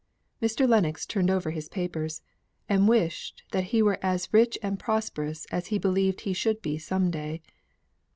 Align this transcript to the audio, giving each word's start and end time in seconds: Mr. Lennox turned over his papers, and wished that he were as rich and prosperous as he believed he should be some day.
Mr. 0.41 0.67
Lennox 0.67 1.05
turned 1.05 1.29
over 1.29 1.51
his 1.51 1.69
papers, 1.69 2.23
and 2.67 2.87
wished 2.89 3.43
that 3.51 3.65
he 3.65 3.83
were 3.83 3.99
as 4.01 4.29
rich 4.33 4.57
and 4.63 4.79
prosperous 4.79 5.45
as 5.51 5.67
he 5.67 5.77
believed 5.77 6.21
he 6.21 6.33
should 6.33 6.59
be 6.63 6.79
some 6.79 7.11
day. 7.11 7.43